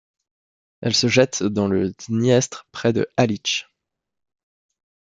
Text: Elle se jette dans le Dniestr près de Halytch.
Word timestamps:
Elle 0.81 0.95
se 0.95 1.05
jette 1.05 1.43
dans 1.43 1.67
le 1.67 1.91
Dniestr 2.09 2.65
près 2.71 2.91
de 2.91 3.07
Halytch. 3.17 3.67